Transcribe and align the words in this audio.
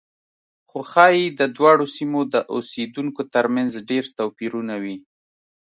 خو 0.69 0.79
ښایي 0.91 1.25
د 1.39 1.41
دواړو 1.55 1.85
سیمو 1.95 2.21
د 2.33 2.35
اوسېدونکو 2.53 3.21
ترمنځ 3.33 3.71
ډېر 3.89 4.03
توپیرونه 4.17 4.75
وي. 4.83 4.97